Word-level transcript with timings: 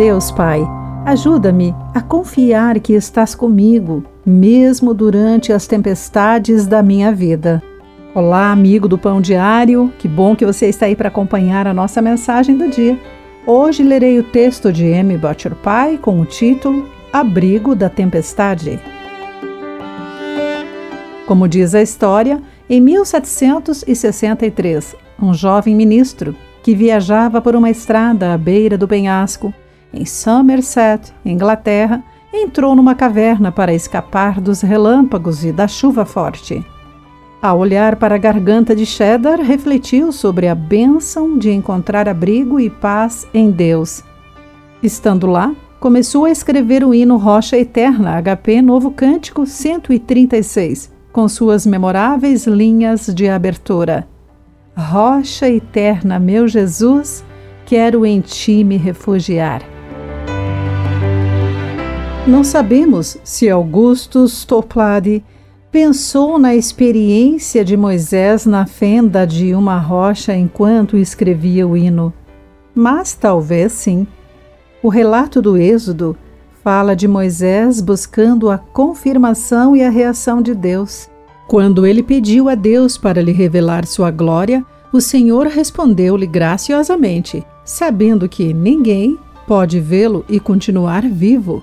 Deus 0.00 0.30
Pai, 0.30 0.66
ajuda-me 1.04 1.74
a 1.92 2.00
confiar 2.00 2.80
que 2.80 2.94
estás 2.94 3.34
comigo, 3.34 4.02
mesmo 4.24 4.94
durante 4.94 5.52
as 5.52 5.66
tempestades 5.66 6.66
da 6.66 6.82
minha 6.82 7.12
vida. 7.12 7.62
Olá, 8.14 8.50
amigo 8.50 8.88
do 8.88 8.96
Pão 8.96 9.20
Diário, 9.20 9.92
que 9.98 10.08
bom 10.08 10.34
que 10.34 10.46
você 10.46 10.68
está 10.68 10.86
aí 10.86 10.96
para 10.96 11.08
acompanhar 11.08 11.66
a 11.66 11.74
nossa 11.74 12.00
mensagem 12.00 12.56
do 12.56 12.70
dia. 12.70 12.98
Hoje 13.46 13.82
lerei 13.82 14.18
o 14.18 14.24
texto 14.24 14.72
de 14.72 14.86
M. 14.86 15.18
Butcher 15.18 15.54
Pai 15.54 15.98
com 15.98 16.18
o 16.18 16.24
título 16.24 16.88
Abrigo 17.12 17.74
da 17.74 17.90
Tempestade. 17.90 18.80
Como 21.26 21.46
diz 21.46 21.74
a 21.74 21.82
história, 21.82 22.40
em 22.70 22.80
1763, 22.80 24.96
um 25.20 25.34
jovem 25.34 25.76
ministro 25.76 26.34
que 26.62 26.74
viajava 26.74 27.42
por 27.42 27.54
uma 27.54 27.68
estrada 27.68 28.32
à 28.32 28.38
beira 28.38 28.78
do 28.78 28.88
penhasco, 28.88 29.52
em 29.92 30.04
Somerset, 30.04 31.12
Inglaterra, 31.24 32.02
entrou 32.32 32.74
numa 32.74 32.94
caverna 32.94 33.50
para 33.50 33.74
escapar 33.74 34.40
dos 34.40 34.60
relâmpagos 34.60 35.44
e 35.44 35.52
da 35.52 35.66
chuva 35.66 36.04
forte. 36.04 36.64
Ao 37.42 37.58
olhar 37.58 37.96
para 37.96 38.16
a 38.16 38.18
garganta 38.18 38.76
de 38.76 38.84
Cheddar, 38.84 39.40
refletiu 39.40 40.12
sobre 40.12 40.46
a 40.46 40.54
bênção 40.54 41.38
de 41.38 41.50
encontrar 41.50 42.08
abrigo 42.08 42.60
e 42.60 42.68
paz 42.68 43.26
em 43.32 43.50
Deus. 43.50 44.04
Estando 44.82 45.26
lá, 45.26 45.54
começou 45.80 46.26
a 46.26 46.30
escrever 46.30 46.84
o 46.84 46.92
hino 46.92 47.16
Rocha 47.16 47.56
Eterna, 47.56 48.20
HP 48.22 48.60
Novo 48.60 48.90
Cântico 48.90 49.46
136, 49.46 50.92
com 51.10 51.26
suas 51.28 51.66
memoráveis 51.66 52.46
linhas 52.46 53.06
de 53.06 53.28
abertura. 53.28 54.06
Rocha 54.76 55.48
eterna, 55.48 56.18
meu 56.18 56.46
Jesus, 56.46 57.24
quero 57.66 58.06
em 58.06 58.20
ti 58.20 58.62
me 58.62 58.76
refugiar. 58.76 59.62
Não 62.30 62.44
sabemos 62.44 63.18
se 63.24 63.50
Augustus 63.50 64.44
Toplady 64.44 65.24
pensou 65.68 66.38
na 66.38 66.54
experiência 66.54 67.64
de 67.64 67.76
Moisés 67.76 68.46
na 68.46 68.66
fenda 68.66 69.26
de 69.26 69.52
uma 69.52 69.80
rocha 69.80 70.32
enquanto 70.32 70.96
escrevia 70.96 71.66
o 71.66 71.76
hino, 71.76 72.14
mas 72.72 73.14
talvez 73.14 73.72
sim. 73.72 74.06
O 74.80 74.88
relato 74.88 75.42
do 75.42 75.56
Êxodo 75.56 76.16
fala 76.62 76.94
de 76.94 77.08
Moisés 77.08 77.80
buscando 77.80 78.48
a 78.48 78.56
confirmação 78.56 79.74
e 79.74 79.82
a 79.82 79.90
reação 79.90 80.40
de 80.40 80.54
Deus. 80.54 81.10
Quando 81.48 81.84
ele 81.84 82.00
pediu 82.00 82.48
a 82.48 82.54
Deus 82.54 82.96
para 82.96 83.20
lhe 83.20 83.32
revelar 83.32 83.84
sua 83.84 84.12
glória, 84.12 84.64
o 84.92 85.00
Senhor 85.00 85.48
respondeu-lhe 85.48 86.28
graciosamente, 86.28 87.44
sabendo 87.64 88.28
que 88.28 88.54
ninguém 88.54 89.18
pode 89.48 89.80
vê-lo 89.80 90.24
e 90.28 90.38
continuar 90.38 91.02
vivo. 91.02 91.60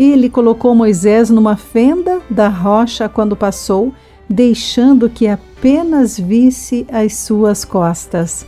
Ele 0.00 0.30
colocou 0.30 0.74
Moisés 0.74 1.28
numa 1.28 1.58
fenda 1.58 2.22
da 2.30 2.48
rocha 2.48 3.06
quando 3.06 3.36
passou, 3.36 3.92
deixando 4.26 5.10
que 5.10 5.28
apenas 5.28 6.18
visse 6.18 6.86
as 6.90 7.12
suas 7.16 7.66
costas. 7.66 8.46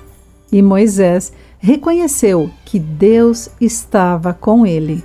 E 0.51 0.63
Moisés 0.63 1.31
reconheceu 1.59 2.49
que 2.65 2.79
Deus 2.79 3.51
estava 3.61 4.33
com 4.33 4.67
ele. 4.67 5.05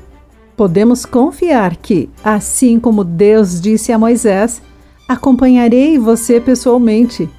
Podemos 0.56 1.06
confiar 1.06 1.76
que, 1.76 2.10
assim 2.24 2.80
como 2.80 3.04
Deus 3.04 3.60
disse 3.60 3.92
a 3.92 4.00
Moisés, 4.00 4.62
acompanharei 5.06 6.00
você 6.00 6.40
pessoalmente. 6.40 7.30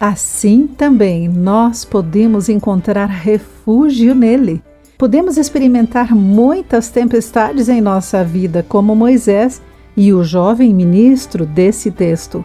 Assim 0.00 0.66
também 0.66 1.28
nós 1.28 1.84
podemos 1.84 2.48
encontrar 2.48 3.10
refúgio 3.10 4.14
nele. 4.14 4.62
Podemos 4.96 5.36
experimentar 5.36 6.14
muitas 6.14 6.88
tempestades 6.88 7.68
em 7.68 7.80
nossa 7.80 8.22
vida, 8.22 8.64
como 8.68 8.94
Moisés 8.94 9.60
e 9.96 10.12
o 10.12 10.22
jovem 10.22 10.72
ministro 10.72 11.44
desse 11.44 11.90
texto. 11.90 12.44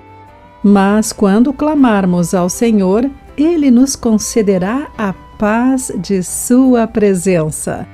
Mas 0.63 1.13
quando 1.13 1.53
clamarmos 1.53 2.33
ao 2.33 2.49
Senhor, 2.49 3.09
ele 3.37 3.69
nos 3.69 3.95
concederá 3.95 4.87
a 4.97 5.13
paz 5.37 5.91
de 5.97 6.23
Sua 6.23 6.87
presença. 6.87 7.87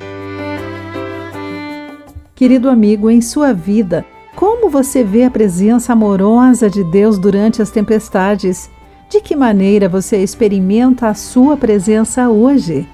Querido 2.33 2.69
amigo, 2.69 3.09
em 3.09 3.21
sua 3.21 3.53
vida, 3.53 4.05
como 4.35 4.69
você 4.69 5.03
vê 5.03 5.23
a 5.23 5.31
presença 5.31 5.93
amorosa 5.93 6.69
de 6.69 6.83
Deus 6.83 7.17
durante 7.17 7.61
as 7.61 7.71
tempestades? 7.71 8.69
De 9.09 9.21
que 9.21 9.35
maneira 9.35 9.87
você 9.87 10.17
experimenta 10.17 11.07
a 11.07 11.13
sua 11.13 11.55
presença 11.55 12.27
hoje? 12.29 12.85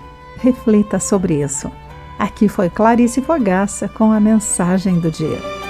Reflita 0.42 1.00
sobre 1.00 1.44
isso. 1.44 1.72
Aqui 2.18 2.48
foi 2.48 2.70
Clarice 2.70 3.22
Fogaça 3.22 3.88
com 3.88 4.12
a 4.12 4.20
mensagem 4.20 5.00
do 5.00 5.12
dia. 5.12 5.61